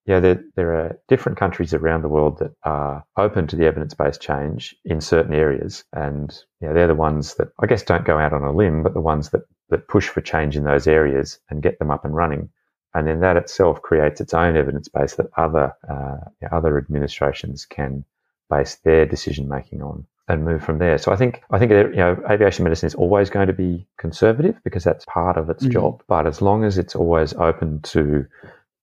[0.05, 3.93] yeah, there, there are different countries around the world that are open to the evidence
[3.93, 5.83] based change in certain areas.
[5.93, 8.81] And you know, they're the ones that I guess don't go out on a limb,
[8.83, 12.03] but the ones that, that push for change in those areas and get them up
[12.03, 12.49] and running.
[12.93, 16.77] And then that itself creates its own evidence base that other, uh, you know, other
[16.77, 18.03] administrations can
[18.49, 20.97] base their decision making on and move from there.
[20.97, 24.55] So I think I think you know aviation medicine is always going to be conservative
[24.63, 25.73] because that's part of its mm-hmm.
[25.73, 26.03] job.
[26.07, 28.25] But as long as it's always open to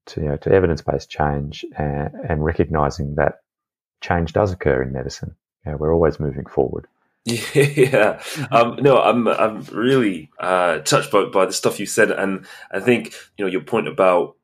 [0.09, 3.41] to, you know, to evidence based change and, and, recognizing that
[4.01, 5.35] change does occur in medicine.
[5.65, 6.87] You know, we're always moving forward.
[7.55, 12.47] Yeah, um, no, I'm I'm really uh, touched by, by the stuff you said, and
[12.71, 14.37] I think you know your point about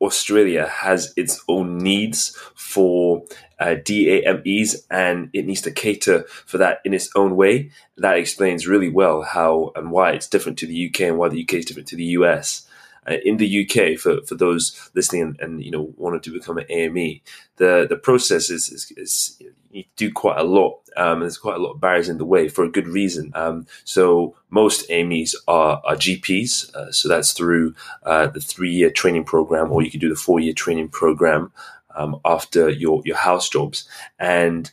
[0.00, 3.24] Australia has its own needs for
[3.58, 7.70] uh, DAMEs and it needs to cater for that in its own way.
[7.96, 11.42] That explains really well how and why it's different to the UK and why the
[11.42, 12.67] UK is different to the US.
[13.08, 16.58] Uh, in the UK, for, for those listening and, and, you know wanted to become
[16.58, 17.20] an AME,
[17.56, 20.80] the the process is, is, is you, need to do quite a lot.
[20.96, 23.32] Um, there's quite a lot of barriers in the way for a good reason.
[23.34, 26.74] Um, so most AMEs are, are GPs.
[26.74, 30.16] Uh, so that's through uh, the three year training program, or you can do the
[30.16, 31.52] four year training program.
[31.94, 33.88] Um, after your, your house jobs.
[34.20, 34.70] And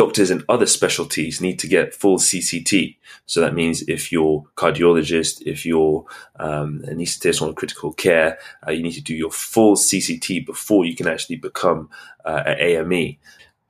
[0.00, 2.96] doctors in other specialties need to get full CCT.
[3.26, 8.82] So that means if you're cardiologist, if you're um, anesthetist on critical care, uh, you
[8.82, 11.90] need to do your full CCT before you can actually become
[12.24, 13.18] uh, an AME.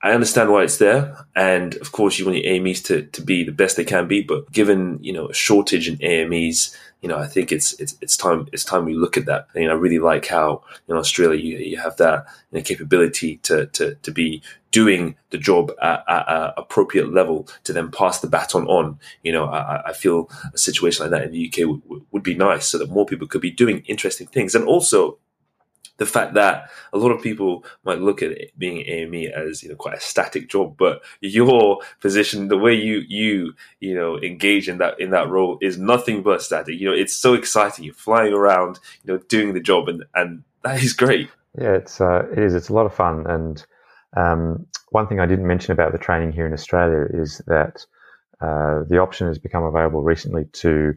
[0.03, 3.45] I understand why it's there, and of course you want your AMEs to, to be
[3.45, 4.23] the best they can be.
[4.23, 8.17] But given you know a shortage in AMEs, you know I think it's it's it's
[8.17, 9.49] time it's time we look at that.
[9.55, 13.37] And, know I really like how in Australia you, you have that you know, capability
[13.39, 18.21] to, to to be doing the job at, at a appropriate level to then pass
[18.21, 18.99] the baton on.
[19.23, 21.79] You know I, I feel a situation like that in the UK
[22.11, 25.19] would be nice, so that more people could be doing interesting things, and also
[26.01, 29.69] the fact that a lot of people might look at it being AME as you
[29.69, 34.67] know quite a static job, but your position, the way you you you know engage
[34.67, 36.81] in that in that role is nothing but static.
[36.81, 37.85] You know, it's so exciting.
[37.85, 41.29] You're flying around, you know, doing the job, and and that is great.
[41.61, 42.55] Yeah, it's uh, it is.
[42.55, 43.27] It's a lot of fun.
[43.27, 43.63] And
[44.17, 47.85] um, one thing I didn't mention about the training here in Australia is that
[48.41, 50.95] uh, the option has become available recently to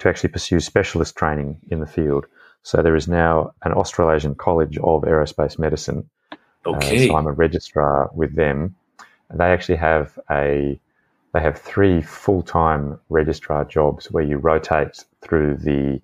[0.00, 2.26] to actually pursue specialist training in the field.
[2.64, 6.08] So there is now an Australasian College of Aerospace Medicine.
[6.32, 6.36] Uh,
[6.70, 7.04] okay.
[7.04, 8.74] Uh, so I'm a registrar with them.
[9.32, 10.80] They actually have a
[11.34, 16.00] they have three full time registrar jobs where you rotate through the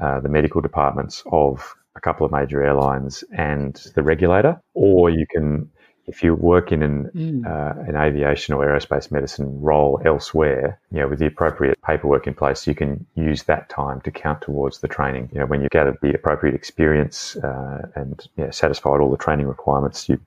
[0.00, 5.26] uh, the medical departments of a couple of major airlines and the regulator, or you
[5.26, 5.68] can
[6.06, 7.46] if you work in an, Mm.
[7.46, 12.34] uh, an aviation or aerospace medicine role elsewhere, you know, with the appropriate paperwork in
[12.34, 15.30] place, you can use that time to count towards the training.
[15.32, 19.16] You know, when you've gathered the appropriate experience uh, and you know, satisfied all the
[19.16, 20.20] training requirements, you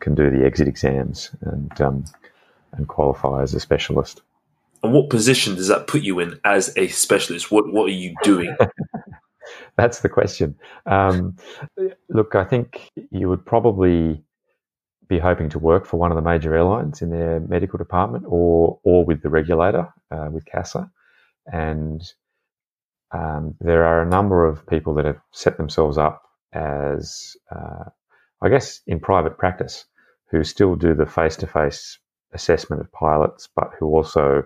[0.00, 2.04] can do the exit exams and um,
[2.72, 4.20] and qualify as a specialist.
[4.82, 7.50] And what position does that put you in as a specialist?
[7.50, 8.54] What What are you doing?
[9.76, 10.56] That's the question.
[10.84, 11.36] Um,
[12.08, 14.22] look, I think you would probably
[15.08, 18.80] be hoping to work for one of the major airlines in their medical department, or
[18.84, 20.90] or with the regulator, uh, with CASA,
[21.46, 22.02] and
[23.12, 27.84] um, there are a number of people that have set themselves up as, uh,
[28.42, 29.84] I guess, in private practice,
[30.30, 31.98] who still do the face-to-face
[32.32, 34.42] assessment of pilots, but who also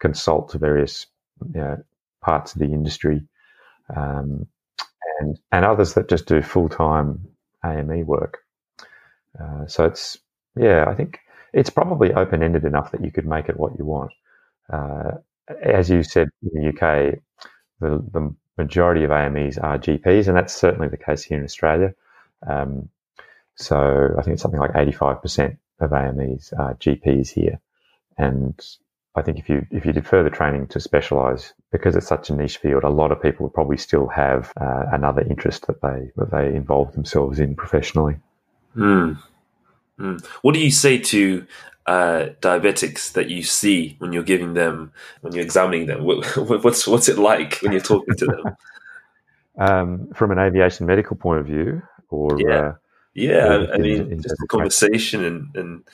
[0.00, 1.06] consult to various
[1.54, 1.76] you know,
[2.22, 3.22] parts of the industry.
[3.94, 4.46] Um,
[5.20, 7.28] and and others that just do full time
[7.64, 8.43] AME work.
[9.40, 10.18] Uh, so it's
[10.56, 11.18] yeah, I think
[11.52, 14.12] it's probably open ended enough that you could make it what you want.
[14.72, 15.12] Uh,
[15.62, 17.18] as you said in the UK,
[17.80, 21.94] the the majority of AMEs are GPs, and that's certainly the case here in Australia.
[22.46, 22.88] Um,
[23.56, 27.60] so I think it's something like eighty five percent of AMEs are GPs here,
[28.16, 28.58] and
[29.16, 32.34] I think if you if you did further training to specialise, because it's such a
[32.34, 36.10] niche field, a lot of people would probably still have uh, another interest that they
[36.16, 38.16] that they involve themselves in professionally.
[38.74, 39.12] Hmm.
[39.98, 40.16] Hmm.
[40.42, 41.46] What do you say to
[41.86, 46.04] uh, diabetics that you see when you're giving them when you're examining them?
[46.04, 46.24] What,
[46.64, 48.56] what's what's it like when you're talking to them?
[49.56, 52.54] Um, from an aviation medical point of view, or Yeah.
[52.58, 52.74] uh,
[53.14, 55.84] Yeah, Or I in- mean, in just the conversation and, and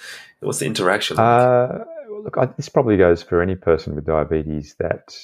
[0.40, 1.18] what's the interaction?
[1.18, 1.26] like?
[1.26, 5.14] Uh, well, look, I, this probably goes for any person with diabetes that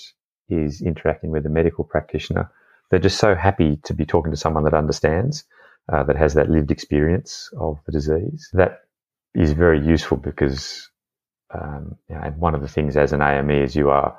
[0.50, 2.50] is interacting with a medical practitioner.
[2.90, 5.44] They're just so happy to be talking to someone that understands,
[5.92, 8.50] uh, that has that lived experience of the disease.
[8.52, 8.80] That
[9.34, 10.90] is very useful because,
[11.54, 14.18] um, you know, and one of the things as an AME is you are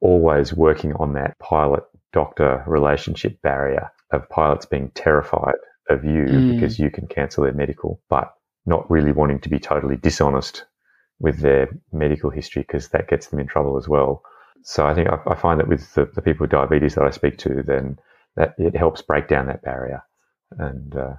[0.00, 5.54] always working on that pilot doctor relationship barrier of pilots being terrified
[5.88, 6.54] of you Mm.
[6.54, 8.34] because you can cancel their medical, but
[8.66, 10.64] not really wanting to be totally dishonest
[11.20, 14.22] with their medical history because that gets them in trouble as well.
[14.62, 17.10] So I think I, I find that with the, the people with diabetes that I
[17.10, 17.98] speak to, then
[18.36, 20.02] that it helps break down that barrier,
[20.58, 21.14] and uh,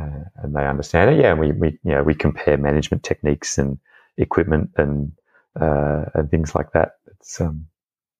[0.00, 1.20] uh, and they understand it.
[1.20, 3.78] Yeah, and we, we you know we compare management techniques and
[4.18, 5.12] equipment and
[5.60, 6.92] uh, and things like that.
[7.12, 7.66] It's um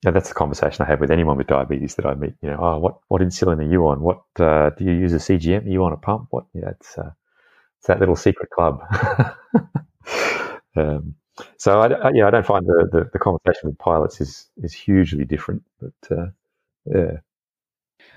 [0.05, 2.35] yeah, that's the conversation I have with anyone with diabetes that I meet.
[2.42, 4.03] You know, oh, what what insulin are you on?
[4.03, 5.66] What uh, do you use a CGM?
[5.66, 6.29] Are you on a pump?
[6.31, 6.44] What?
[6.55, 7.11] Yeah, it's uh,
[7.79, 8.81] it's that little secret club.
[10.77, 11.14] um,
[11.59, 14.72] so I, I, yeah, I don't find the, the, the conversation with pilots is is
[14.72, 16.27] hugely different, but uh,
[16.87, 17.18] yeah,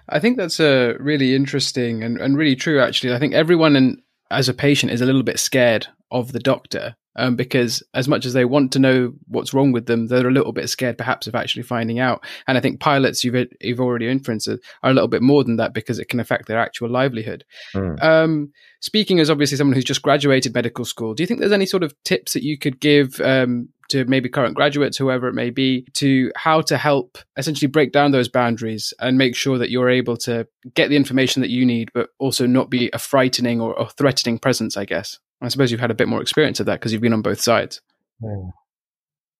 [0.09, 3.13] I think that's uh, really interesting and, and really true, actually.
[3.13, 6.95] I think everyone in, as a patient is a little bit scared of the doctor
[7.17, 10.31] um, because, as much as they want to know what's wrong with them, they're a
[10.31, 12.23] little bit scared perhaps of actually finding out.
[12.47, 15.73] And I think pilots, you've, you've already inferenced, are a little bit more than that
[15.73, 17.43] because it can affect their actual livelihood.
[17.73, 18.03] Mm.
[18.03, 21.65] Um, speaking as obviously someone who's just graduated medical school, do you think there's any
[21.65, 25.49] sort of tips that you could give um, to maybe current graduates, whoever it may
[25.49, 29.89] be, to how to help essentially break down those boundaries and make sure that you're
[29.89, 33.77] able to get the information that you need, but also not be a frightening or,
[33.77, 35.19] or threatening presence, I guess?
[35.41, 37.39] I suppose you've had a bit more experience of that because you've been on both
[37.39, 37.81] sides.
[38.21, 38.49] Yeah.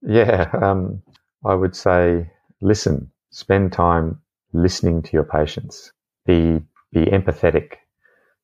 [0.01, 0.49] Yeah.
[0.61, 1.01] Um,
[1.45, 2.29] I would say
[2.61, 4.21] listen, spend time
[4.53, 5.91] listening to your patients.
[6.25, 6.59] Be,
[6.91, 7.73] be empathetic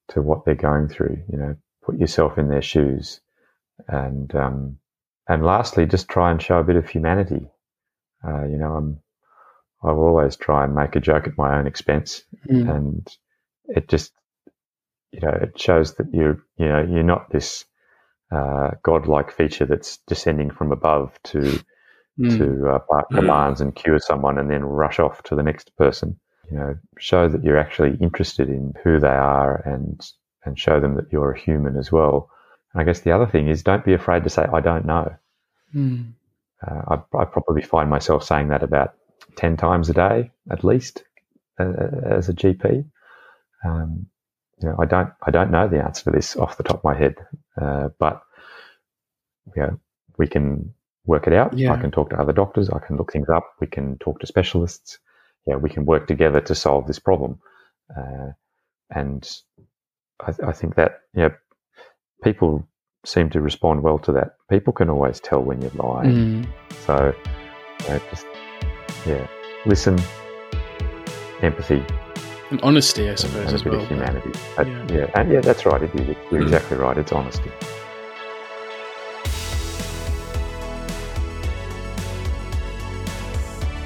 [0.09, 3.21] to what they're going through, you know, put yourself in their shoes.
[3.87, 4.77] And, um,
[5.27, 7.47] and lastly, just try and show a bit of humanity.
[8.27, 8.99] Uh, you know, I'm,
[9.83, 12.69] I will always try and make a joke at my own expense Mm.
[12.69, 13.07] and
[13.67, 14.11] it just
[15.11, 17.65] you know it shows that you're you know you're not this
[18.31, 21.59] uh, godlike feature that's descending from above to
[22.19, 22.37] Mm.
[22.37, 23.59] to uh, bark Mm.
[23.61, 26.19] and cure someone and then rush off to the next person.
[26.51, 29.99] You know, show that you're actually interested in who they are and
[30.45, 32.29] and show them that you're a human as well.
[32.73, 35.15] And I guess the other thing is don't be afraid to say I don't know.
[35.73, 36.13] Mm.
[36.65, 38.93] Uh, I, I probably find myself saying that about
[39.35, 41.03] ten times a day at least
[41.59, 41.73] uh,
[42.05, 42.85] as a GP.
[43.65, 44.07] Um,
[44.61, 46.83] you know, I don't I don't know the answer to this off the top of
[46.83, 47.15] my head,
[47.59, 48.21] uh, but
[49.55, 49.79] you know,
[50.17, 50.73] we can
[51.05, 51.57] work it out.
[51.57, 51.73] Yeah.
[51.73, 52.69] I can talk to other doctors.
[52.69, 53.53] I can look things up.
[53.59, 54.99] We can talk to specialists.
[55.45, 57.39] Yeah, we can work together to solve this problem.
[57.95, 58.31] Uh,
[58.89, 59.29] and
[60.21, 61.31] I, I think that you know,
[62.23, 62.67] people
[63.05, 64.35] seem to respond well to that.
[64.49, 66.11] People can always tell when you're lying.
[66.11, 66.47] Mm.
[66.85, 67.13] So,
[67.83, 68.25] you know, just
[69.05, 69.27] yeah,
[69.65, 69.99] listen,
[71.41, 71.83] empathy,
[72.51, 73.81] And honesty, I suppose, and a as bit well.
[73.81, 74.31] of humanity.
[74.57, 74.87] Uh, Yeah.
[74.97, 75.11] yeah.
[75.15, 75.81] and yeah, that's right.
[75.81, 76.07] It is.
[76.31, 76.43] You're Mm.
[76.43, 76.97] exactly right.
[76.97, 77.51] It's honesty.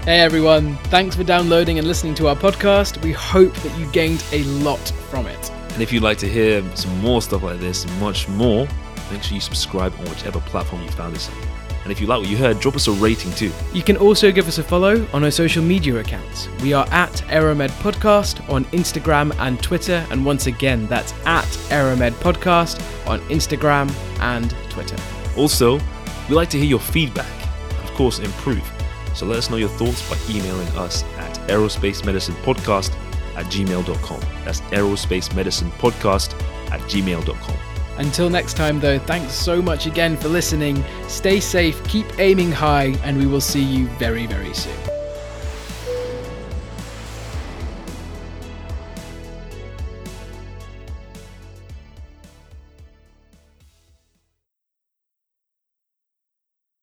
[0.03, 3.01] Hey everyone, thanks for downloading and listening to our podcast.
[3.03, 4.79] We hope that you gained a lot
[5.09, 5.51] from it.
[5.77, 8.67] And if you'd like to hear some more stuff like this and much more,
[9.11, 11.35] make sure you subscribe on whichever platform you found this on.
[11.83, 13.51] And if you like what you heard, drop us a rating too.
[13.73, 16.49] You can also give us a follow on our social media accounts.
[16.63, 22.15] We are at Aeromed Podcast on Instagram and Twitter, and once again, that's at Aeromed
[22.15, 24.97] Podcast on Instagram and Twitter.
[25.37, 25.79] Also,
[26.27, 27.31] we like to hear your feedback
[27.69, 28.67] and, of course, improve.
[29.13, 32.95] So let us know your thoughts by emailing us at aerospace medicine podcast
[33.37, 34.19] at gmail.com.
[34.43, 36.33] That's aerospace medicine podcast
[36.71, 37.57] at gmail.com.
[37.97, 40.83] Until next time, though, thanks so much again for listening.
[41.07, 44.96] Stay safe, keep aiming high, and we will see you very, very soon.